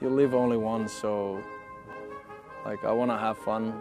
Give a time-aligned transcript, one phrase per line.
[0.00, 1.40] You live only once, so
[2.64, 3.72] like I want to have fun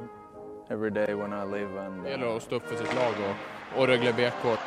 [0.70, 1.78] every day when I live.
[1.78, 4.58] And Det gäller att stå upp för sitt lag och, och Rögle BK.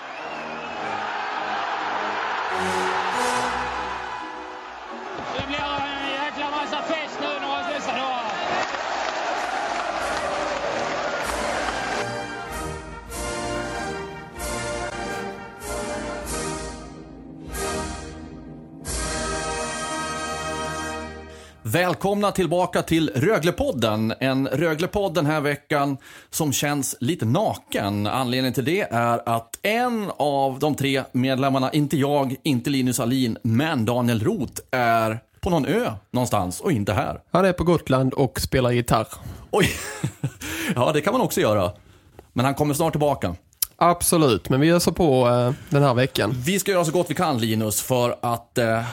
[21.73, 24.15] Välkomna tillbaka till Röglepodden.
[24.21, 25.97] En Röglepodd den här veckan
[26.31, 28.07] som känns lite naken.
[28.07, 33.39] Anledningen till det är att en av de tre medlemmarna, inte jag, inte Linus Alin,
[33.43, 37.21] men Daniel Roth är på någon ö någonstans och inte här.
[37.31, 39.07] Han är på Gotland och spelar gitarr.
[39.51, 39.71] Oj,
[40.75, 41.73] ja det kan man också göra.
[42.33, 43.35] Men han kommer snart tillbaka.
[43.77, 46.35] Absolut, men vi öser på eh, den här veckan.
[46.37, 48.85] Vi ska göra så gott vi kan Linus för att eh,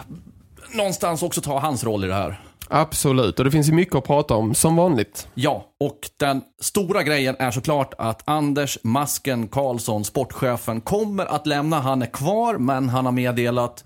[0.73, 2.39] någonstans också ta hans roll i det här.
[2.69, 5.27] Absolut, och det finns ju mycket att prata om, som vanligt.
[5.33, 11.79] Ja, och den stora grejen är såklart att Anders Masken Karlsson, sportchefen, kommer att lämna.
[11.79, 13.83] Han är kvar, men han har meddelat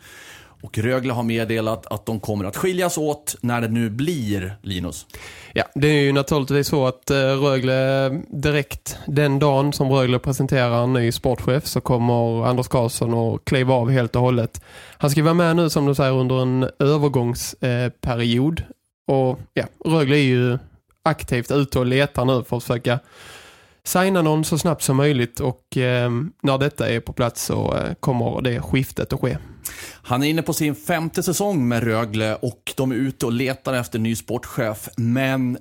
[0.62, 5.06] och Rögle har meddelat att de kommer att skiljas åt när det nu blir Linus.
[5.54, 10.84] Ja, det är ju naturligtvis så att eh, Rögle direkt den dagen som Rögle presenterar
[10.84, 14.62] en ny sportchef så kommer Anders Karlsson att kliva av helt och hållet.
[14.98, 18.60] Han ska vara med nu som du säger under en övergångsperiod.
[18.60, 20.58] Eh, och ja, Rögle är ju
[21.04, 23.00] aktivt ute och letar nu för att försöka
[23.84, 26.12] signa någon så snabbt som möjligt och eh,
[26.44, 29.38] när detta är på plats så eh, kommer det skiftet att ske.
[30.04, 33.74] Han är inne på sin femte säsong med Rögle och de är ute och letar
[33.74, 34.90] efter ny sportchef.
[34.98, 35.58] Men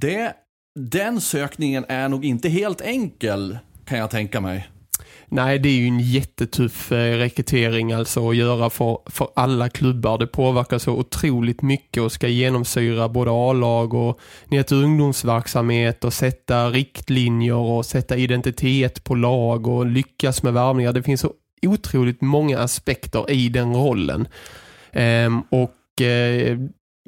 [0.00, 0.32] det,
[0.78, 4.68] den sökningen är nog inte helt enkel kan jag tänka mig.
[5.32, 10.18] Nej, det är ju en jättetuff eh, rekrytering alltså att göra för, för alla klubbar.
[10.18, 16.12] Det påverkar så otroligt mycket och ska genomsyra både A-lag och ner till ungdomsverksamhet och
[16.12, 20.92] sätta riktlinjer och sätta identitet på lag och lyckas med värvningar.
[20.92, 21.32] Det finns så
[21.66, 24.28] otroligt många aspekter i den rollen.
[24.92, 26.58] Ehm, och eh,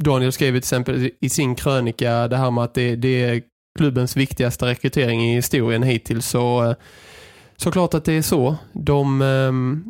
[0.03, 3.43] Daniel skrev till exempel i sin krönika det här med att det, det är
[3.78, 6.75] klubbens viktigaste rekrytering i historien hittills så eh,
[7.62, 8.56] såklart att det är så.
[8.73, 9.84] De, ehm,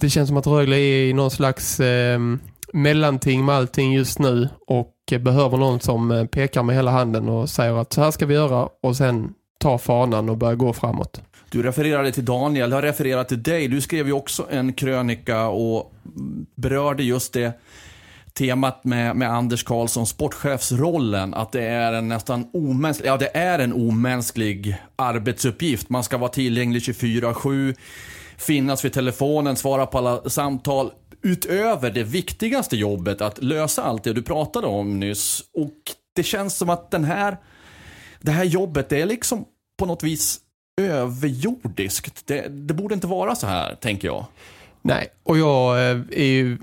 [0.00, 2.38] det känns som att Rögle är i någon slags ehm,
[2.72, 7.50] mellanting med allting just nu och behöver någon som eh, pekar med hela handen och
[7.50, 11.20] säger att så här ska vi göra och sen ta fanan och börja gå framåt.
[11.50, 13.68] Du refererade till Daniel, jag refererar till dig.
[13.68, 15.92] Du skrev ju också en krönika och
[16.54, 17.52] berörde just det
[18.34, 23.58] temat med, med Anders Karlsson, sportchefsrollen, att det är en nästan omänsklig, ja det är
[23.58, 25.88] en omänsklig arbetsuppgift.
[25.88, 27.74] Man ska vara tillgänglig 24-7,
[28.36, 30.92] finnas vid telefonen, svara på alla samtal.
[31.22, 35.42] Utöver det viktigaste jobbet, att lösa allt det du pratade om nyss.
[35.54, 35.74] Och
[36.14, 37.36] det känns som att den här,
[38.20, 39.44] det här jobbet, det är liksom
[39.78, 40.40] på något vis
[40.80, 42.26] överjordiskt.
[42.26, 44.26] Det, det borde inte vara så här, tänker jag.
[44.86, 46.58] Nej, och jag eh, är ju,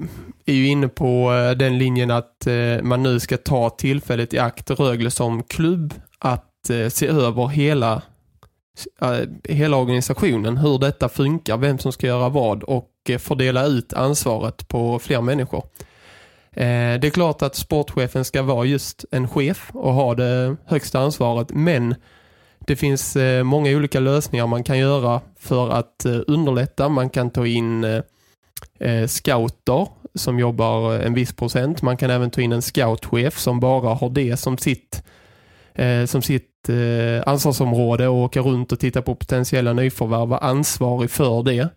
[0.46, 4.40] är ju inne på eh, den linjen att eh, man nu ska ta tillfället i
[4.40, 6.48] akt Rögle som klubb att
[6.90, 8.02] se över hela,
[9.44, 12.90] hela organisationen, hur detta funkar, vem som ska göra vad och
[13.20, 15.64] fördela ut ansvaret på fler människor.
[16.54, 21.48] Det är klart att sportchefen ska vara just en chef och ha det högsta ansvaret,
[21.52, 21.96] men
[22.66, 26.90] det finns eh, många olika lösningar man kan göra för att eh, underlätta.
[26.90, 31.82] Man kan ta in eh, scouter som jobbar en viss procent.
[31.82, 35.04] Man kan även ta in en scoutchef som bara har det som sitt,
[36.06, 36.70] som sitt
[37.26, 41.70] ansvarsområde och åka runt och titta på potentiella nyförvärv, vara ansvarig för det.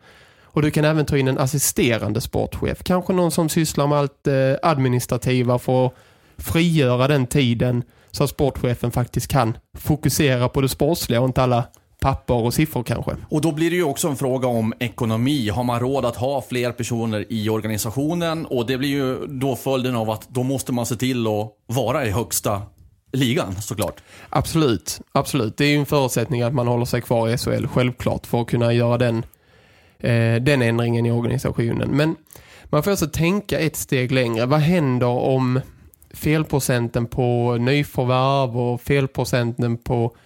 [0.45, 2.83] Och du kan även ta in en assisterande sportchef.
[2.83, 4.29] Kanske någon som sysslar med allt
[4.63, 5.95] administrativa för att
[6.37, 7.83] frigöra den tiden
[8.15, 11.65] så att sportchefen faktiskt kan fokusera på det sportsliga och inte alla
[12.01, 13.17] papper och siffror kanske.
[13.29, 15.49] Och då blir det ju också en fråga om ekonomi.
[15.49, 18.47] Har man råd att ha fler personer i organisationen?
[18.47, 22.07] Och det blir ju då följden av att då måste man se till att vara
[22.07, 22.63] i högsta
[23.13, 24.01] ligan såklart.
[24.29, 25.57] Absolut, absolut.
[25.57, 28.47] Det är ju en förutsättning att man håller sig kvar i SHL självklart för att
[28.47, 29.17] kunna göra den
[29.99, 31.91] eh, den ändringen i organisationen.
[31.91, 32.17] Men
[32.65, 34.47] man får alltså tänka ett steg längre.
[34.47, 35.61] Vad händer om
[36.15, 40.17] felprocenten på nyförvärv och felprocenten på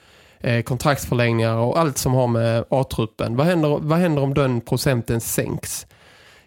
[0.41, 3.37] eh, kontraktsförlängningar och allt som har med A-truppen.
[3.37, 5.87] Vad händer, vad händer om den procenten sänks?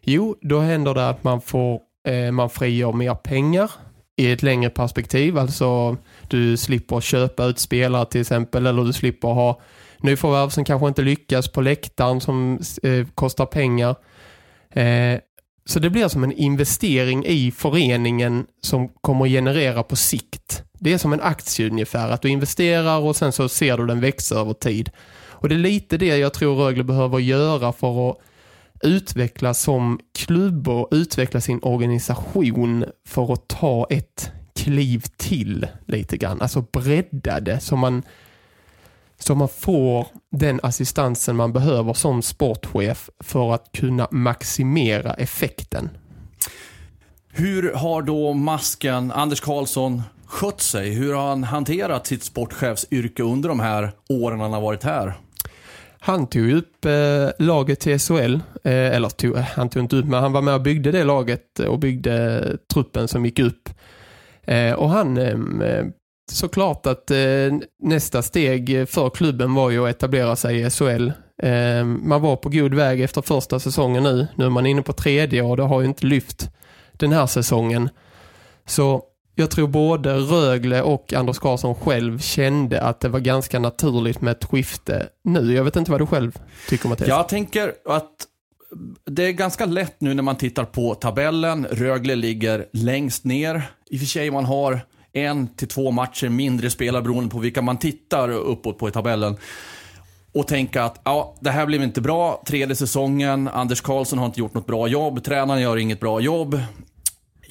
[0.01, 3.71] Jo, då händer det att man får eh, man frigör mer pengar
[4.15, 5.37] i ett längre perspektiv.
[5.37, 5.97] Alltså
[6.27, 9.61] du slipper köpa ut spelare till exempel eller du slipper ha
[9.97, 13.95] nyförvärv som kanske inte lyckas på läktaren som eh, kostar pengar.
[14.69, 15.19] Eh,
[15.65, 20.63] så det blir som en investering i föreningen som kommer att generera på sikt.
[20.73, 23.99] Det är som en aktie ungefär, att du investerar och sen så ser du den
[23.99, 24.89] växa över tid.
[25.41, 28.17] Och det är lite det jag tror Rögle behöver göra för att
[28.83, 36.41] utvecklas som klubb och utveckla sin organisation för att ta ett kliv till lite grann.
[36.41, 38.03] Alltså bredda det så man,
[39.23, 45.89] så man får den assistansen man behöver som sportchef för att kunna maximera effekten.
[47.33, 50.89] Hur har då masken Anders Karlsson skött sig?
[50.93, 55.13] Hur har han hanterat sitt sportchefsyrke under de här åren han har varit här?
[55.99, 58.33] Han tog upp eh, laget till SHL,
[58.63, 61.59] eh, eller tog, han tog inte upp men han var med och byggde det laget
[61.59, 63.69] och byggde truppen som gick upp.
[64.43, 65.85] Eh, och han eh,
[66.35, 67.17] såklart att eh,
[67.79, 71.11] nästa steg för klubben var ju att etablera sig i SHL.
[71.43, 74.27] Eh, man var på god väg efter första säsongen nu.
[74.35, 76.49] Nu är man inne på tredje och det har ju inte lyft
[76.93, 77.89] den här säsongen.
[78.65, 79.03] Så
[79.35, 84.31] jag tror både Rögle och Anders Karlsson själv kände att det var ganska naturligt med
[84.31, 85.53] ett skifte nu.
[85.53, 86.39] Jag vet inte vad du själv
[86.69, 87.09] tycker Mattias.
[87.09, 88.27] Jag tänker att
[89.05, 91.67] det är ganska lätt nu när man tittar på tabellen.
[91.71, 93.63] Rögle ligger längst ner.
[93.89, 94.81] I och för sig man har
[95.13, 99.37] en till två matcher mindre spelare beroende på vilka man tittar uppåt på i tabellen.
[100.33, 102.43] Och tänka att ja, det här blev inte bra.
[102.45, 106.61] Tredje säsongen, Anders Karlsson har inte gjort något bra jobb, tränaren gör inget bra jobb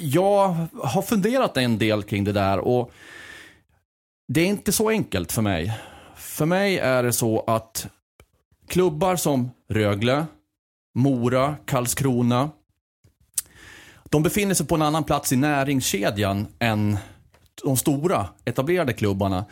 [0.00, 2.92] jag har funderat en del kring det där och
[4.28, 5.78] det är inte så enkelt för mig.
[6.16, 7.86] För mig är det så att
[8.68, 10.26] klubbar som Rögle,
[10.94, 12.50] Mora, Karlskrona,
[14.04, 16.98] de befinner sig på en annan plats i näringskedjan än
[17.64, 19.44] de stora etablerade klubbarna.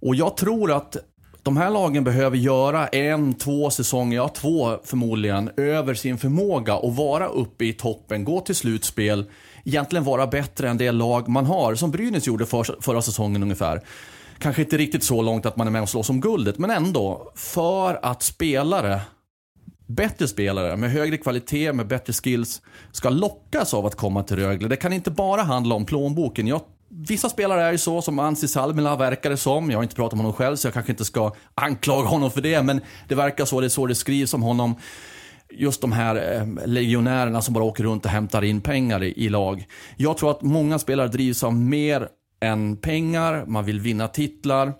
[0.00, 0.96] Och jag tror att
[1.42, 6.96] de här lagen behöver göra en, två säsonger, ja två förmodligen, över sin förmåga och
[6.96, 9.24] vara uppe i toppen, gå till slutspel,
[9.64, 13.82] egentligen vara bättre än det lag man har, som Brynäs gjorde för, förra säsongen ungefär.
[14.38, 17.32] Kanske inte riktigt så långt att man är med och slåss om guldet, men ändå.
[17.34, 19.00] För att spelare,
[19.86, 22.62] bättre spelare med högre kvalitet, med bättre skills,
[22.92, 24.68] ska lockas av att komma till Rögle.
[24.68, 26.46] Det kan inte bara handla om plånboken.
[26.46, 26.60] Jag
[26.90, 29.70] Vissa spelare är ju så, som Ansi Salmela verkar det som.
[29.70, 32.40] Jag har inte pratat med honom själv så jag kanske inte ska anklaga honom för
[32.40, 32.62] det.
[32.62, 34.74] Men det verkar så, det är så det skrivs om honom
[35.50, 39.28] just de här eh, legionärerna som bara åker runt och hämtar in pengar i, i
[39.28, 39.66] lag.
[39.96, 42.08] Jag tror att många spelare drivs av mer
[42.40, 44.72] än pengar, man vill vinna titlar.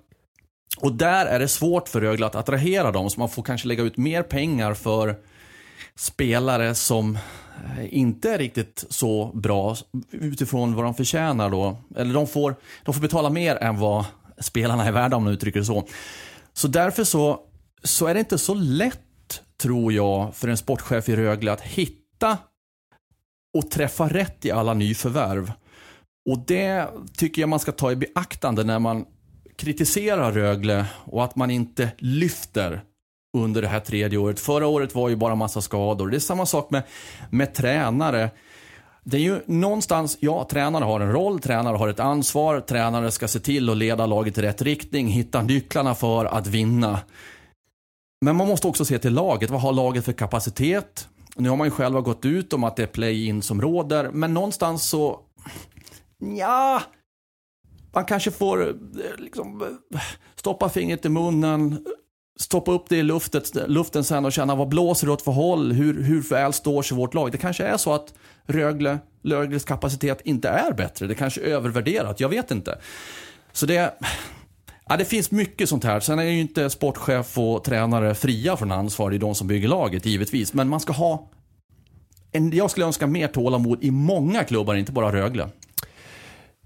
[0.81, 3.82] Och där är det svårt för Rögle att attrahera dem, så man får kanske lägga
[3.82, 5.16] ut mer pengar för
[5.96, 7.19] spelare som
[7.64, 9.76] Eh, inte är riktigt så bra
[10.10, 11.76] utifrån vad de förtjänar då.
[11.96, 14.05] Eller de får, de får betala mer än vad
[14.38, 15.88] spelarna är värda om man uttrycker det så.
[16.52, 17.40] Så därför så,
[17.82, 19.00] så är det inte så lätt
[19.62, 22.38] tror jag, för en sportchef i Rögle att hitta
[23.59, 25.52] och träffa rätt i alla nyförvärv.
[26.30, 29.04] Och det tycker jag man ska ta i beaktande när man
[29.56, 32.82] kritiserar Rögle och att man inte lyfter
[33.37, 34.40] under det här tredje året.
[34.40, 36.08] Förra året var ju bara massa skador.
[36.08, 36.82] Det är samma sak med,
[37.30, 38.30] med tränare.
[39.04, 43.28] Det är ju någonstans, ja, tränare har en roll, tränare har ett ansvar, tränare ska
[43.28, 47.00] se till att leda laget i rätt riktning, hitta nycklarna för att vinna.
[48.20, 49.50] Men man måste också se till laget.
[49.50, 51.08] Vad har laget för kapacitet?
[51.37, 54.35] Nu har man ju själva gått ut om att det är play-in som råder, men
[54.35, 55.20] någonstans så...
[56.18, 56.82] Ja,
[57.92, 58.75] man kanske får eh,
[59.18, 60.00] liksom, eh,
[60.35, 61.87] stoppa fingret i munnen,
[62.40, 65.73] stoppa upp det i luftet, luften sen och känna vad blåser det åt för håll?
[65.73, 67.33] Hur, hur väl står sig vårt lag?
[67.33, 68.14] Det kanske är så att
[68.47, 71.07] Rögle, Rögles kapacitet inte är bättre.
[71.07, 72.21] Det kanske är övervärderat.
[72.21, 72.78] Jag vet inte.
[73.52, 73.95] Så det,
[74.88, 76.00] Ja, det finns mycket sånt här.
[76.00, 79.11] Sen är ju inte sportchef och tränare fria från ansvar.
[79.11, 80.54] Det är de som bygger laget, givetvis.
[80.54, 81.30] Men man ska ha...
[82.33, 85.49] En, jag skulle önska mer tålamod i många klubbar, inte bara Rögle.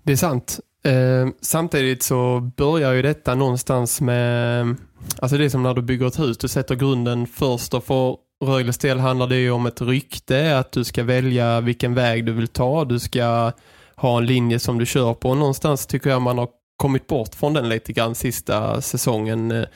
[0.02, 0.61] Det är sant.
[0.85, 4.76] Eh, samtidigt så börjar ju detta någonstans med...
[5.18, 6.38] Alltså det är som när du bygger ett hus.
[6.38, 10.59] Du sätter grunden först och för Rögles del handlar det ju om ett rykte.
[10.59, 12.85] Att du ska välja vilken väg du vill ta.
[12.85, 13.52] Du ska
[13.97, 15.30] ha en linje som du kör på.
[15.30, 19.66] Och någonstans tycker jag man har kommit bort från den lite grann sista säsongen.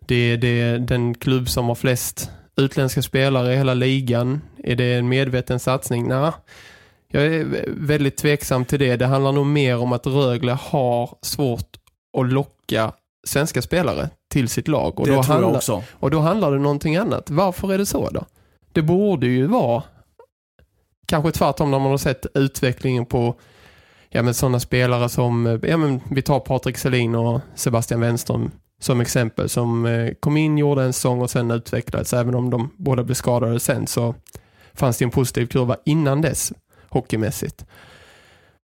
[0.00, 4.40] Det är, det är den klubb som har flest utländska spelare i hela ligan.
[4.64, 6.08] Är det en medveten satsning?
[6.08, 6.32] Nej.
[7.14, 8.96] Jag är väldigt tveksam till det.
[8.96, 11.76] Det handlar nog mer om att Rögle har svårt
[12.18, 12.92] att locka
[13.26, 15.00] svenska spelare till sitt lag.
[15.00, 15.82] Och det då tror handlar, jag också.
[15.90, 17.30] Och då handlar det någonting annat.
[17.30, 18.24] Varför är det så då?
[18.72, 19.82] Det borde ju vara
[21.06, 23.34] kanske tvärtom när man har sett utvecklingen på
[24.10, 29.00] ja, men sådana spelare som, ja, men vi tar Patrik Selin och Sebastian Wenström som
[29.00, 32.12] exempel som eh, kom in, gjorde en säsong och sen utvecklades.
[32.12, 34.14] Även om de båda blev skadade sen så
[34.72, 36.52] fanns det en positiv kurva innan dess
[36.94, 37.64] hockeymässigt.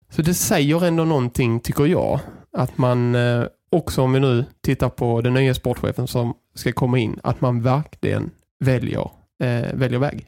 [0.09, 2.19] Så det säger ändå någonting tycker jag
[2.57, 6.99] att man eh, också om vi nu tittar på den nya sportchefen som ska komma
[6.99, 9.09] in, att man verkligen väljer,
[9.43, 10.25] eh, väljer väg.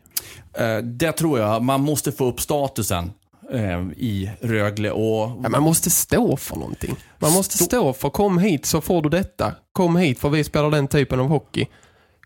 [0.53, 1.63] Eh, Det tror jag.
[1.63, 3.11] Man måste få upp statusen
[3.53, 6.95] eh, i Rögle och Ja, man måste stå för någonting.
[7.19, 9.53] Man måste stå för kom hit så får du detta.
[9.71, 11.65] Kom hit för vi spelar den typen av hockey.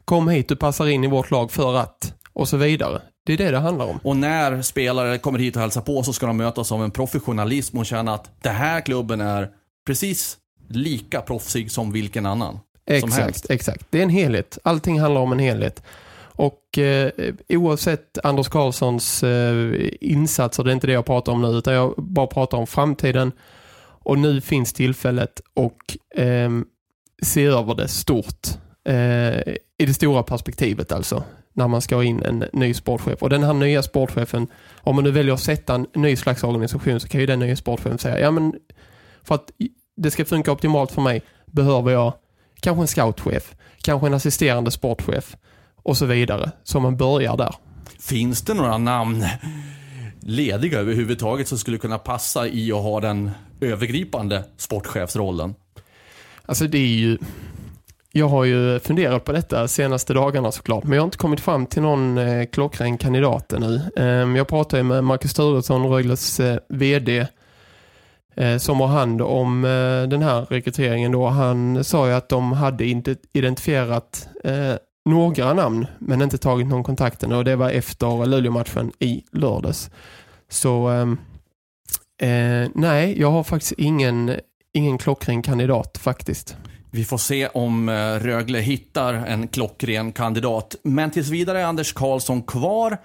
[0.05, 3.01] Kom hit, du passar in i vårt lag för att och så vidare.
[3.25, 4.00] Det är det det handlar om.
[4.03, 7.77] Och när spelare kommer hit och hälsar på så ska de mötas av en professionalism
[7.77, 9.50] och känna att den här klubben är
[9.88, 10.38] precis
[10.70, 12.60] lika proffsig som vilken annan.
[12.86, 13.86] Exakt, exakt.
[13.89, 14.58] Det är en helhet.
[14.63, 15.84] Allting handlar om en helhet.
[16.36, 17.12] Och eh,
[17.50, 21.94] oavsett Anders Karlssons eh, insatser, det är inte det jag pratar om nu, utan jag
[21.98, 23.32] bara pratar om framtiden.
[24.06, 26.50] Och nu finns tillfället och eh,
[27.22, 28.48] se över det stort.
[28.86, 31.24] Eh, I det stora perspektivet alltså.
[31.53, 33.24] När man ska ha in en ny sportchef.
[33.24, 34.48] Och den här nya sportchefen,
[34.81, 37.55] om man nu väljer att sätta en ny slags organisation så kan ju den nya
[37.55, 38.53] sportchefen säga, ja men
[39.24, 39.51] för att
[39.98, 42.13] det ska funka optimalt för mig behöver jag
[42.62, 45.36] kanske en scoutchef, kanske en assisterande sportchef
[45.83, 46.51] och så vidare.
[46.63, 47.55] Så man börjar där.
[48.00, 49.25] Finns det några namn
[50.22, 53.31] lediga överhuvudtaget som skulle kunna passa i att ha den
[53.62, 55.55] övergripande sportchefsrollen?
[56.45, 57.17] Alltså det är ju...
[58.15, 61.65] Jag har ju funderat på detta senaste dagarna såklart, men jag har inte kommit fram
[61.65, 63.82] till någon eh, klockren kandidat ännu.
[63.96, 67.27] Eh, jag pratade ju med Marcus Sturesson, Rögles eh, vd,
[68.36, 71.27] eh, som har hand om eh, den här rekryteringen då.
[71.27, 74.74] Han sa ju att de hade inte identifierat eh,
[75.05, 77.36] några namn, men inte tagit någon kontakt ännu.
[77.36, 79.89] och det var efter Luleå-matchen i lördags.
[80.50, 81.17] Så ehm,
[82.22, 84.36] eh, nej, jag har faktiskt ingen,
[84.74, 86.58] ingen klockren kandidat faktiskt.
[86.95, 90.75] Vi får se om eh, Rögle hittar en klockren kandidat.
[90.83, 92.97] Men tills vidare är Anders Karlsson kvar.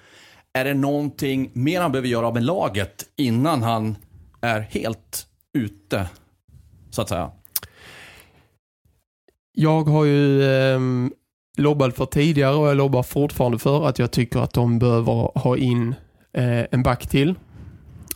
[0.52, 3.96] Är det någonting mer han behöver göra med laget innan han
[4.40, 5.26] är helt
[5.58, 6.08] ute,
[6.90, 7.30] så att säga?
[9.52, 10.80] Jag har ju eh,
[11.58, 15.56] lobbat för tidigare och jag lobbar fortfarande för att jag tycker att de behöver ha
[15.56, 15.94] in
[16.32, 17.34] eh, en back till.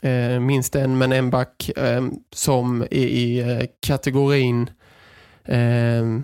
[0.02, 4.70] Eh, minst en, men en back eh, som är i eh, kategorin
[5.44, 6.20] eh,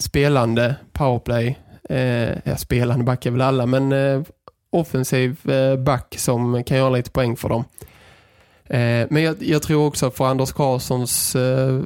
[0.00, 1.58] spelande powerplay.
[1.88, 4.22] Eh, ja, spelande back är väl alla, men eh,
[4.70, 7.64] offensiv eh, back som kan göra lite poäng för dem.
[8.64, 11.80] Eh, men jag, jag tror också för Anders Karlssons eh,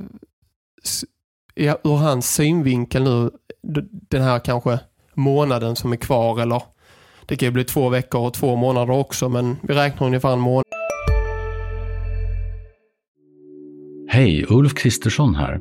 [1.54, 3.30] ja, ur hans synvinkel nu
[4.10, 4.78] den här kanske
[5.14, 6.62] månaden som är kvar eller
[7.26, 10.40] det kan ju bli två veckor och två månader också men vi räknar ungefär en
[10.40, 10.64] månad.
[14.10, 15.60] Hej, Ulf Kristersson här.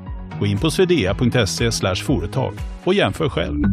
[0.41, 3.63] Gå in på swedea.se företag och jämför själv.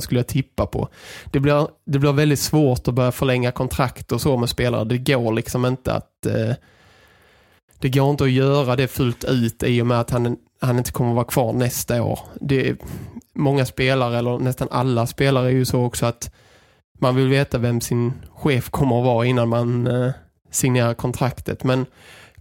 [0.00, 0.88] skulle jag tippa på.
[1.30, 4.84] Det blir, det blir väldigt svårt att börja förlänga kontrakt och så med spelare.
[4.84, 6.54] Det går liksom inte att eh,
[7.78, 10.92] det går inte att göra det fullt ut i och med att han, han inte
[10.92, 12.18] kommer att vara kvar nästa år.
[12.40, 12.76] Det
[13.34, 16.34] många spelare, eller nästan alla spelare är ju så också att
[17.00, 20.10] man vill veta vem sin chef kommer att vara innan man eh,
[20.50, 21.64] signerar kontraktet.
[21.64, 21.86] Men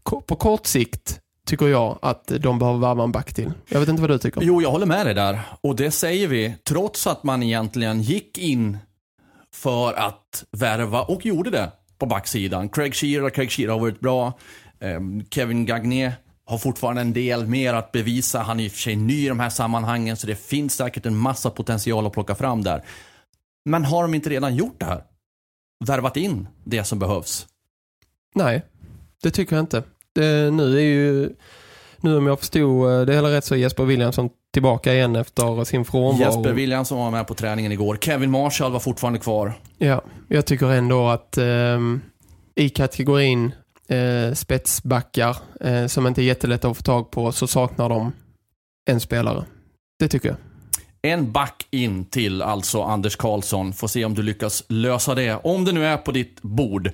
[0.03, 3.51] på kort sikt tycker jag att de behöver värva en back till.
[3.70, 4.41] Jag vet inte vad du tycker.
[4.41, 5.39] Jo, jag håller med dig där.
[5.62, 8.77] Och det säger vi trots att man egentligen gick in
[9.53, 12.70] för att värva och gjorde det på backsidan.
[12.70, 14.34] Craig Shearer, Craig Shearer har varit bra.
[14.79, 16.12] Ehm, Kevin Gagné
[16.46, 18.39] har fortfarande en del mer att bevisa.
[18.39, 21.06] Han är i och för sig ny i de här sammanhangen så det finns säkert
[21.06, 22.84] en massa potential att plocka fram där.
[23.65, 25.03] Men har de inte redan gjort det här?
[25.86, 27.48] Värvat in det som behövs?
[28.36, 28.65] Nej,
[29.24, 29.84] det tycker jag inte.
[30.16, 31.30] Det, nu är ju
[32.02, 35.64] Nu om jag förstod eh, det hela rätt så är Jesper Williamson tillbaka igen efter
[35.64, 36.32] sin frånvaro.
[36.32, 37.98] Jesper Williamson var med på träningen igår.
[38.02, 39.54] Kevin Marshall var fortfarande kvar.
[39.78, 41.80] Ja, jag tycker ändå att eh,
[42.56, 43.52] i kategorin
[43.90, 48.12] eh, spetsbackar eh, som inte är jättelätt att få tag på så saknar de
[48.90, 49.46] en spelare.
[50.00, 50.38] Det tycker jag.
[51.02, 53.74] En back in till alltså Anders Karlsson.
[53.74, 55.36] Får se om du lyckas lösa det.
[55.36, 56.92] Om det nu är på ditt bord.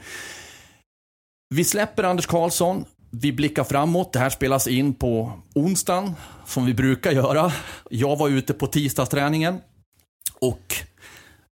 [1.49, 2.85] Vi släpper Anders Karlsson.
[3.11, 4.13] Vi blickar framåt.
[4.13, 6.13] Det här spelas in på onsdagen,
[6.45, 7.51] som vi brukar göra.
[7.89, 9.59] Jag var ute på tisdagsträningen
[10.39, 10.75] och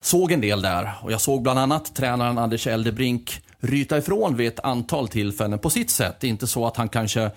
[0.04, 0.94] såg en del där.
[1.02, 5.70] Och jag såg bland annat tränaren Anders Eldebrink ryta ifrån vid ett antal tillfällen på
[5.70, 6.16] sitt sätt.
[6.20, 7.32] Det är Inte så att han kanske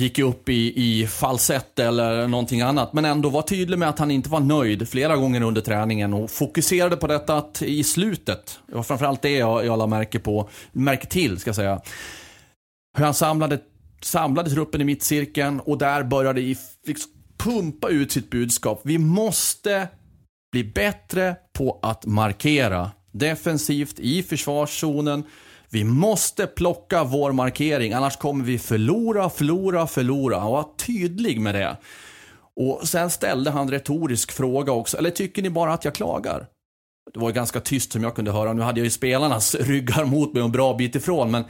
[0.00, 2.92] gick upp i, i falsett eller någonting annat.
[2.92, 6.30] Men ändå var tydlig med att han inte var nöjd flera gånger under träningen och
[6.30, 10.48] fokuserade på detta att i slutet, det var framförallt det jag, jag la märke, på,
[10.72, 11.80] märke till, ska jag säga.
[12.96, 13.58] Hur han samlade,
[14.02, 18.80] samlade truppen i mittcirkeln och där började i, liksom, pumpa ut sitt budskap.
[18.84, 19.88] Vi måste
[20.52, 25.24] bli bättre på att markera defensivt i försvarszonen
[25.72, 30.44] vi måste plocka vår markering, annars kommer vi förlora, förlora, förlora.
[30.44, 31.76] Och var tydlig med det.
[32.56, 36.46] Och sen ställde han retorisk fråga också, eller tycker ni bara att jag klagar?
[37.14, 38.52] Det var ganska tyst som jag kunde höra.
[38.52, 41.44] Nu hade jag ju spelarnas ryggar mot mig en bra bit ifrån, men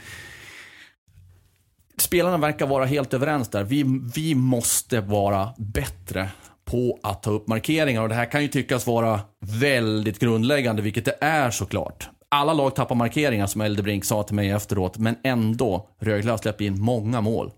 [1.97, 3.63] spelarna verkar vara helt överens där.
[3.63, 3.85] Vi,
[4.15, 6.29] vi måste vara bättre
[6.65, 11.05] på att ta upp markeringar och det här kan ju tyckas vara väldigt grundläggande, vilket
[11.05, 14.97] det är såklart alla lag tappar markeringar som Eldebrink sa till mig efteråt.
[14.97, 17.51] Men ändå, Rögle har släppt in många mål.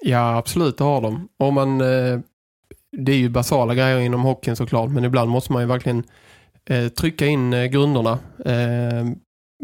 [0.00, 1.28] Ja, absolut, det har de.
[1.38, 2.20] Och man, eh,
[2.96, 4.90] det är ju basala grejer inom hockeyn såklart.
[4.90, 6.04] Men ibland måste man ju verkligen
[6.64, 8.18] eh, trycka in eh, grunderna.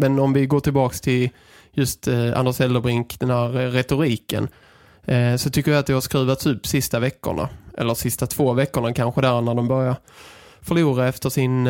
[0.01, 1.31] Men om vi går tillbaka till
[1.73, 4.49] just Anders Eldebrink, den här retoriken.
[5.39, 7.49] så tycker jag att det har skruvats upp sista veckorna.
[7.79, 9.97] Eller sista två veckorna kanske där när de börjar
[10.61, 11.69] förlora efter sin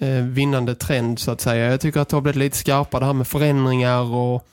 [0.00, 1.70] Eh, vinnande trend så att säga.
[1.70, 4.46] Jag tycker att det har blivit lite skarpare det här med förändringar och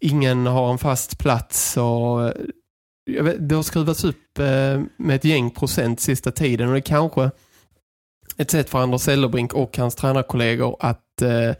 [0.00, 2.26] ingen har en fast plats och
[3.16, 6.78] eh, vet, det har skruvats upp eh, med ett gäng procent sista tiden och det
[6.78, 7.30] är kanske
[8.36, 11.52] ett sätt för Anders Ellerbrink och hans tränarkollegor att eh,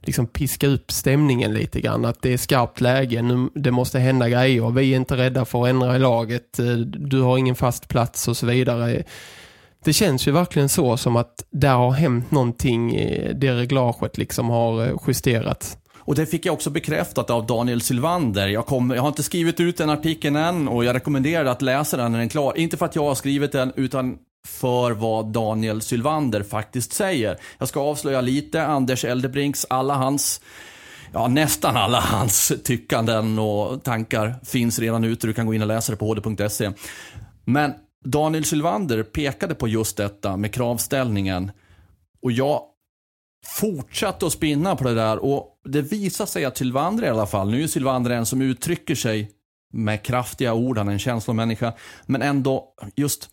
[0.00, 2.04] liksom piska upp stämningen lite grann.
[2.04, 4.70] Att det är skarpt läge, nu, det måste hända grejer.
[4.70, 6.58] Vi är inte rädda för att ändra i laget.
[6.58, 9.04] Eh, du har ingen fast plats och så vidare
[9.84, 14.48] det känns ju verkligen så som att där har hänt någonting, eh, det reglaget liksom
[14.48, 15.76] har eh, justerats.
[15.98, 18.48] Och det fick jag också bekräftat av Daniel Sylvander.
[18.48, 21.96] Jag, kom, jag har inte skrivit ut den artikeln än och jag rekommenderar att läsa
[21.96, 22.58] den när den är klar.
[22.58, 27.36] Inte för att jag har skrivit den utan för vad Daniel Sylvander faktiskt säger.
[27.58, 28.66] Jag ska avslöja lite.
[28.66, 30.40] Anders Eldebrinks, alla hans
[31.12, 35.26] ja, nästan alla hans tyckanden och tankar finns redan ute.
[35.26, 36.70] Du kan gå in och läsa det på hd.se.
[37.44, 41.52] Men Daniel Sylvander pekade på just detta med kravställningen.
[42.22, 42.62] Och jag
[43.46, 47.50] fortsatte att spinna på det där och det visar sig att Sylvander i alla fall,
[47.50, 49.30] nu är Sylvander en som uttrycker sig
[49.72, 51.72] med kraftiga ord, han är en känslomänniska,
[52.06, 53.30] men ändå just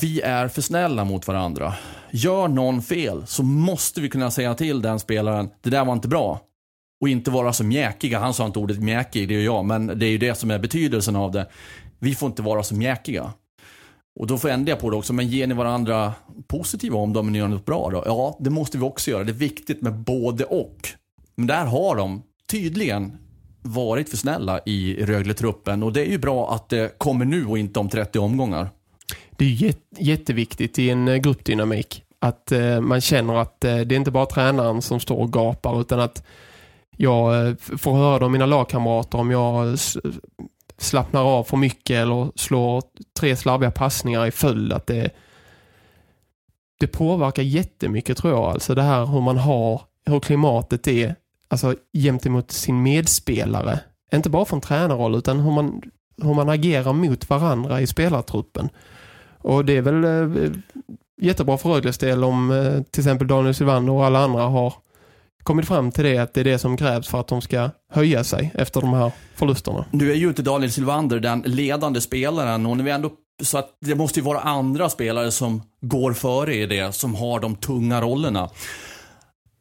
[0.00, 1.74] vi är för snälla mot varandra.
[2.10, 6.08] Gör någon fel så måste vi kunna säga till den spelaren, det där var inte
[6.08, 6.40] bra.
[7.00, 8.18] Och inte vara så mjäkiga.
[8.18, 10.58] Han sa inte ordet mjäkig, det är jag, men det är ju det som är
[10.58, 11.46] betydelsen av det
[12.02, 13.32] vi får inte vara så mjäkiga.
[14.20, 16.14] Och då får jag ändra på det också, men ger ni varandra
[16.46, 18.02] positiva omdömen och gör något bra då?
[18.06, 19.24] Ja, det måste vi också göra.
[19.24, 20.88] Det är viktigt med både och.
[21.34, 23.18] Men där har de tydligen
[23.62, 27.58] varit för snälla i Rögle-truppen och det är ju bra att det kommer nu och
[27.58, 28.70] inte om 30 omgångar.
[29.30, 33.96] Det är jätteviktigt i en eh, gruppdynamik att eh, man känner att eh, det är
[33.96, 36.26] inte bara tränaren som står och gapar utan att
[36.96, 39.78] jag får höra det av mina lagkamrater om jag
[40.82, 42.82] slappnar av för mycket eller slår
[43.20, 45.10] tre slarviga passningar i följd att det
[46.82, 48.44] det påverkar jättemycket tror jag.
[48.44, 51.14] Alltså det här hur man har, hur klimatet är
[51.48, 53.80] alltså gentemot sin medspelare.
[54.12, 55.82] Inte bara från tränarroll utan hur man,
[56.22, 58.68] hur man agerar mot varandra i spelartruppen.
[59.38, 60.52] Och det är väl eh,
[61.20, 64.74] jättebra för Rögles del om eh, till exempel Daniel Sylvander och alla andra har
[65.42, 68.24] kommit fram till det att det är det som krävs för att de ska höja
[68.24, 69.84] sig efter de här förlusterna.
[69.90, 73.10] Nu är ju inte Daniel Silvander den ledande spelaren och när vi ändå
[73.42, 77.40] så att det måste ju vara andra spelare som går före i det, som har
[77.40, 78.50] de tunga rollerna.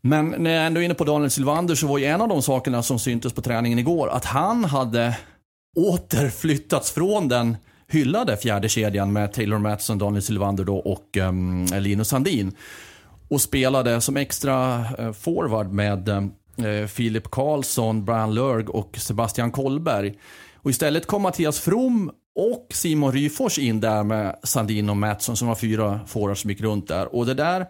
[0.01, 2.41] Men när jag ändå är inne på Daniel Silvander så var ju en av de
[2.41, 5.17] sakerna som syntes på träningen igår att han hade
[5.75, 12.07] återflyttats från den hyllade fjärde kedjan med Taylor Matson, Daniel Silvander då och um, Linus
[12.07, 12.55] Sandin
[13.31, 20.13] och spelade som extra eh, forward med eh, Filip Karlsson, Brian Lörg och Sebastian Kollberg.
[20.55, 25.47] Och istället kom Mattias From och Simon Ryfors in där med Sandin och Mattsson som
[25.47, 27.15] var fyra forwards som gick runt där.
[27.15, 27.65] Och det där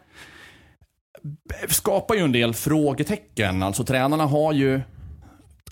[1.70, 3.64] skapar ju en del frågetecken.
[3.64, 4.82] Alltså tränarna har ju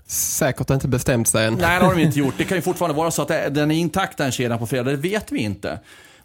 [0.06, 1.54] Säkert inte bestämt sig än.
[1.54, 2.34] Nej, det har de inte gjort.
[2.38, 4.98] Det kan ju fortfarande vara så att den är intakt den kedjan på fredag, det
[4.98, 5.80] vet vi inte.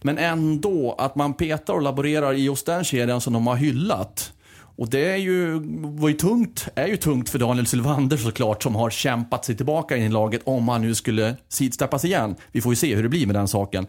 [0.05, 4.33] Men ändå, att man petar och laborerar i just den kedjan som de har hyllat.
[4.77, 8.75] Och det är ju, var ju tungt, är ju tungt för Daniel Sylvander såklart, som
[8.75, 12.37] har kämpat sig tillbaka in i laget om han nu skulle sidsteppas igen.
[12.53, 13.87] Vi får ju se hur det blir med den saken.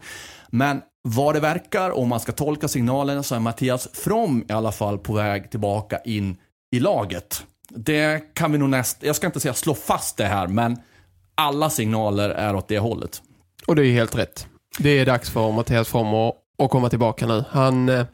[0.50, 4.72] Men vad det verkar, om man ska tolka signalen, så är Mattias From i alla
[4.72, 6.36] fall på väg tillbaka in
[6.76, 7.42] i laget.
[7.68, 10.76] Det kan vi nog näst, jag ska inte säga slå fast det här, men
[11.34, 13.22] alla signaler är åt det hållet.
[13.66, 14.46] Och det är helt rätt.
[14.78, 17.44] Det är dags för Mattias From att, att komma tillbaka nu.
[17.50, 18.06] Han, eh,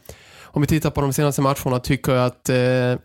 [0.43, 3.01] om vi tittar på de senaste matcherna tycker jag att eh,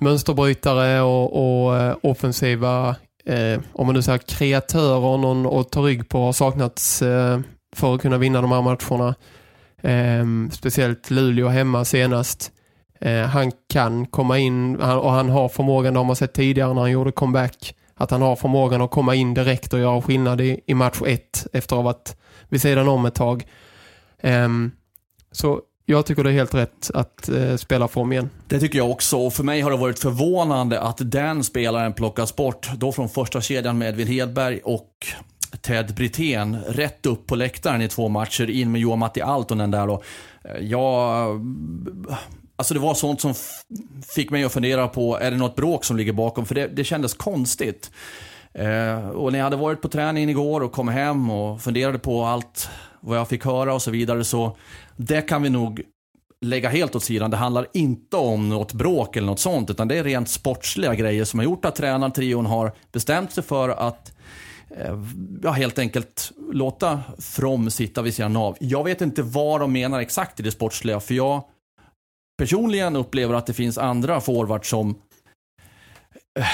[0.00, 6.08] mönsterbrytare och, och eh, offensiva, eh, om man nu säger kreatörer, någon att ta rygg
[6.08, 7.40] på har saknats eh,
[7.76, 9.14] för att kunna vinna de här matcherna.
[9.82, 12.52] Eh, speciellt Luleå hemma senast.
[13.00, 16.74] Eh, han kan komma in han, och han har förmågan, det har man sett tidigare
[16.74, 20.40] när han gjorde comeback, att han har förmågan att komma in direkt och göra skillnad
[20.40, 22.16] i, i match ett efter att ha varit
[22.54, 23.46] vid sidan om ett tag.
[24.22, 24.72] Um,
[25.32, 28.30] så jag tycker det är helt rätt att eh, spela form igen.
[28.48, 29.18] Det tycker jag också.
[29.18, 32.70] Och för mig har det varit förvånande att den spelaren plockas bort.
[32.76, 34.90] Då från första kedjan med Edvin Hedberg och
[35.60, 38.50] Ted Brithén rätt upp på läktaren i två matcher.
[38.50, 40.02] In med Johan Matti Altonen där då.
[40.44, 41.40] Eh, jag...
[42.56, 43.34] Alltså det var sånt som
[44.14, 46.46] fick mig att fundera på, är det något bråk som ligger bakom?
[46.46, 47.90] För det, det kändes konstigt.
[48.58, 52.24] Eh, och när jag hade varit på träningen igår och kom hem och funderade på
[52.24, 52.68] allt
[53.00, 54.56] vad jag fick höra och så vidare så
[54.96, 55.82] det kan vi nog
[56.40, 57.30] lägga helt åt sidan.
[57.30, 61.24] Det handlar inte om något bråk eller något sånt, utan det är rent sportsliga grejer
[61.24, 64.12] som har gjort att tränartrion har bestämt sig för att
[64.70, 64.98] eh,
[65.42, 68.56] ja, helt enkelt låta From sitta vid sidan av.
[68.60, 71.44] Jag vet inte vad de menar exakt i det sportsliga, för jag
[72.38, 74.94] personligen upplever att det finns andra forwards som
[76.38, 76.46] eh,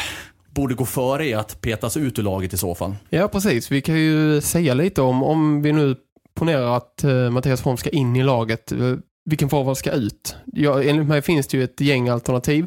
[0.55, 2.95] borde gå före i att petas ut ur laget i så fall.
[3.11, 3.73] Ja, precis.
[3.73, 5.97] Vi kan ju säga lite om, om vi nu
[6.35, 8.79] ponerar att eh, Mattias Holm ska in i laget, eh,
[9.25, 10.37] vilken forward ska ut?
[10.47, 12.67] Ja, enligt mig finns det ju ett gäng alternativ.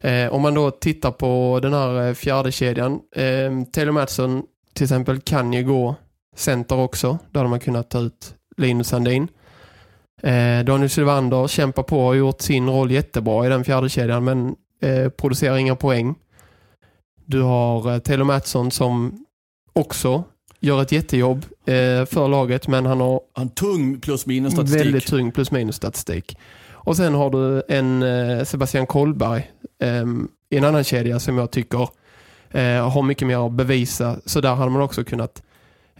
[0.00, 4.42] Eh, om man då tittar på den här eh, fjärde kedjan, eh, Taylor Madsen
[4.74, 5.94] till exempel kan ju gå
[6.36, 9.28] center också, där hade man kunnat ta ut Linus Sandin.
[10.22, 14.24] Eh, Daniel Sylvander kämpar på och har gjort sin roll jättebra i den fjärde kedjan
[14.24, 16.14] men eh, producerar inga poäng.
[17.32, 19.24] Du har eh, Taylor Mattsson som
[19.72, 20.24] också
[20.60, 24.80] gör ett jättejobb eh, för laget men han har En tung plus minus statistik.
[24.80, 26.38] väldigt tung plus minus statistik.
[26.70, 29.50] Och sen har du en eh, Sebastian Kollberg
[29.82, 30.04] eh,
[30.50, 31.88] i en annan kedja som jag tycker
[32.90, 34.16] har mycket mer att bevisa.
[34.24, 35.42] Så där hade man också kunnat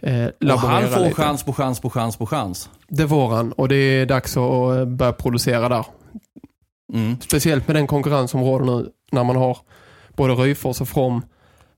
[0.01, 1.15] eh, och laborera han får lite.
[1.15, 2.69] chans på chans på chans på chans.
[2.87, 5.85] Det får han och det är dags att börja producera där.
[6.93, 7.21] Mm.
[7.21, 9.57] Speciellt med den konkurrens som råder nu när man har
[10.15, 11.21] både Ryfors och From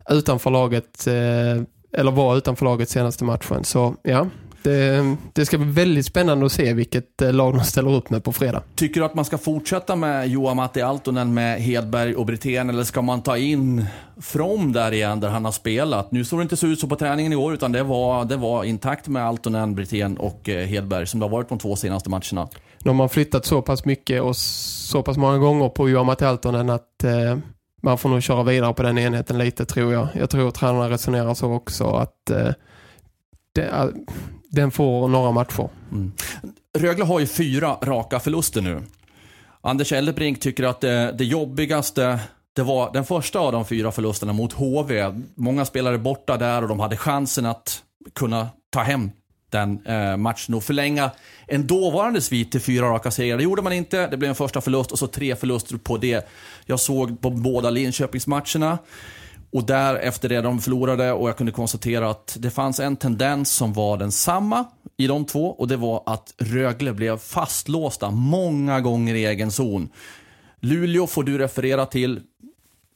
[0.09, 1.63] utanför laget eh,
[1.99, 3.63] eller var utanför laget senaste matchen.
[3.63, 4.27] Så ja,
[4.65, 8.23] det, det ska bli väldigt spännande att se vilket eh, lag de ställer upp med
[8.23, 8.63] på fredag.
[8.75, 12.83] Tycker du att man ska fortsätta med Johan Matti Altonen med Hedberg och Brithén eller
[12.83, 13.85] ska man ta in
[14.21, 16.11] From där igen där han har spelat?
[16.11, 18.37] Nu såg det inte så ut så på träningen i år utan det var, det
[18.37, 22.09] var intakt med Altonen, Brithén och eh, Hedberg som det har varit de två senaste
[22.09, 22.47] matcherna.
[22.79, 26.69] De har flyttat så pass mycket och så pass många gånger på Johan Matti Altonen
[26.69, 27.37] att eh,
[27.85, 30.07] man får nog köra vidare på den enheten lite tror jag.
[30.13, 32.49] Jag tror att tränarna resonerar så också att eh,
[33.55, 33.85] det, eh,
[34.49, 35.69] den får några matcher.
[35.91, 36.11] Mm.
[36.77, 38.83] Rögle har ju fyra raka förluster nu.
[39.61, 42.19] Anders Eldebrink tycker att det, det jobbigaste
[42.55, 45.13] det var den första av de fyra förlusterna mot HV.
[45.35, 49.11] Många spelare borta där och de hade chansen att kunna ta hem
[49.55, 51.11] den eh, matchen och förlänga
[51.47, 53.37] en dåvarande svit till fyra raka segrar.
[53.37, 54.07] Det gjorde man inte.
[54.07, 56.27] Det blev en första förlust och så tre förluster på det.
[56.65, 58.77] Jag såg på båda Linköpingsmatcherna.
[59.51, 63.51] Och där efter det de förlorade och jag kunde konstatera att det fanns en tendens
[63.51, 64.65] som var densamma
[64.97, 69.89] i de två och det var att Rögle blev fastlåsta många gånger i egen zon.
[70.59, 72.21] Luleå får du referera till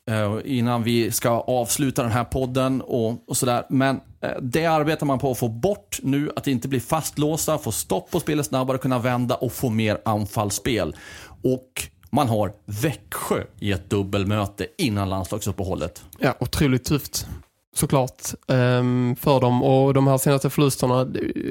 [0.10, 3.64] Eh, innan vi ska avsluta den här podden och, och sådär.
[3.70, 7.72] Men eh, det arbetar man på att få bort nu, att inte bli fastlåsta, få
[7.72, 10.96] stopp på spelet snabbare, kunna vända och få mer anfallsspel.
[11.44, 16.04] Och man har Växjö i ett dubbelmöte innan landslagsuppehållet.
[16.20, 17.28] Ja, otroligt tufft
[17.76, 21.06] såklart ehm, för dem och de här senaste förlusterna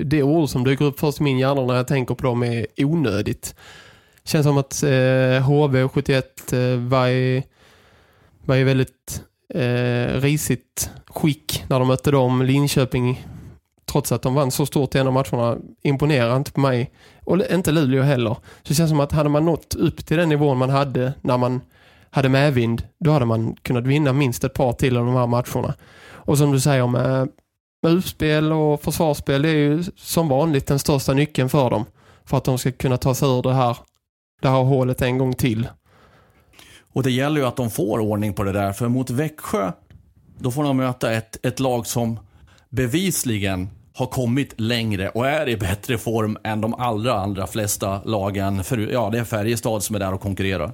[0.05, 2.67] det- ord som dyker upp först i min hjärna när jag tänker på dem är
[2.77, 3.55] onödigt.
[4.25, 7.45] Känns som att eh, HV 71 eh, var, i,
[8.49, 9.23] var ju väldigt
[9.55, 12.43] eh, risigt skick när de mötte dem.
[12.43, 13.27] Linköping
[13.87, 16.91] trots att de vann så stort i en av matcherna, imponerar inte på mig.
[17.25, 18.35] Och inte Luleå heller.
[18.35, 21.39] Så det känns som att hade man nått upp till den nivån man hade när
[21.39, 21.61] man
[22.11, 25.75] hade medvind, då hade man kunnat vinna minst ett par till av de här matcherna.
[26.11, 27.29] Och som du säger med,
[27.83, 31.85] med utspel och försvarsspel, det är ju som vanligt den största nyckeln för dem.
[32.25, 33.77] För att de ska kunna ta sig ur det här,
[34.43, 35.69] det här hålet en gång till.
[36.99, 39.73] Och det gäller ju att de får ordning på det där, för mot Växjö,
[40.39, 42.19] då får de möta ett, ett lag som
[42.69, 48.65] bevisligen har kommit längre och är i bättre form än de allra, allra flesta lagen.
[48.65, 50.73] För, ja, det är Färjestad som är där och konkurrerar.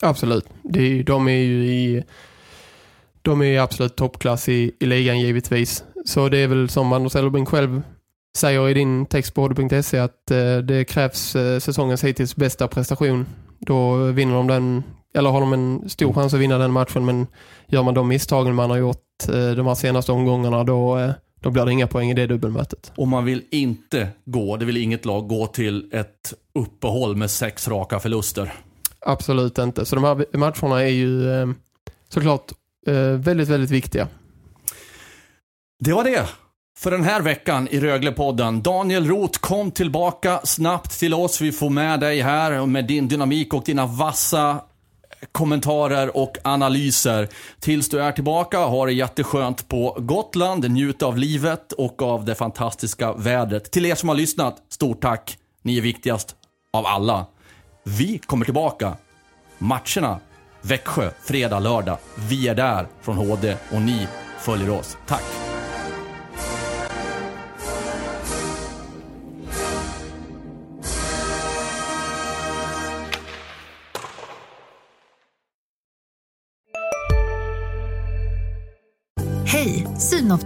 [0.00, 0.44] Absolut.
[0.62, 2.04] Det de är ju i
[3.22, 5.84] de är absolut toppklass i, i ligan givetvis.
[6.04, 7.82] Så det är väl som Anders Elbring själv
[8.36, 13.26] säger i din text på hd.se att eh, det krävs eh, säsongens hittills bästa prestation.
[13.58, 14.82] Då vinner de den,
[15.16, 17.26] eller har de en stor chans att vinna den matchen men
[17.66, 21.50] gör man de misstagen man har gjort eh, de här senaste omgångarna då, eh, då
[21.50, 22.92] blir det inga poäng i det dubbelmötet.
[22.96, 27.68] Och man vill inte gå, det vill inget lag gå till ett uppehåll med sex
[27.68, 28.52] raka förluster.
[29.00, 29.84] Absolut inte.
[29.84, 31.48] Så de här matcherna är ju eh,
[32.08, 32.52] såklart
[33.18, 34.08] väldigt, väldigt viktiga.
[35.84, 36.28] Det var det
[36.78, 38.62] för den här veckan i Röglepodden.
[38.62, 41.40] Daniel Roth kom tillbaka snabbt till oss.
[41.40, 44.60] Vi får med dig här med din dynamik och dina vassa
[45.32, 47.28] kommentarer och analyser.
[47.60, 52.34] Tills du är tillbaka, ha det jätteskönt på Gotland, njut av livet och av det
[52.34, 53.70] fantastiska vädret.
[53.70, 55.38] Till er som har lyssnat, stort tack.
[55.62, 56.36] Ni är viktigast
[56.72, 57.26] av alla.
[57.84, 58.96] Vi kommer tillbaka.
[59.58, 60.20] Matcherna,
[60.62, 61.98] Växjö, fredag, lördag.
[62.28, 64.08] Vi är där från HD och ni
[64.40, 64.96] följer oss.
[65.06, 65.35] Tack!